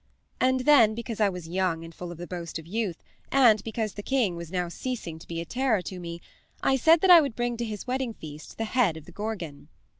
And 0.39 0.61
then, 0.61 0.95
because 0.95 1.19
I 1.21 1.29
was 1.29 1.47
young 1.47 1.85
and 1.85 1.93
full 1.93 2.11
of 2.11 2.17
the 2.17 2.25
boast 2.25 2.57
of 2.57 2.65
youth, 2.65 3.03
and 3.31 3.63
because 3.63 3.93
the 3.93 4.01
king 4.01 4.35
was 4.35 4.49
now 4.49 4.67
ceasing 4.67 5.19
to 5.19 5.27
be 5.27 5.39
a 5.39 5.45
terror 5.45 5.83
to 5.83 5.99
me, 5.99 6.21
I 6.63 6.75
said 6.75 7.01
that 7.01 7.11
I 7.11 7.21
would 7.21 7.35
bring 7.35 7.55
to 7.57 7.65
his 7.65 7.85
wedding 7.85 8.15
feast 8.15 8.57
the 8.57 8.65
head 8.65 8.97
of 8.97 9.05
the 9.05 9.11
Gorgon. 9.11 9.67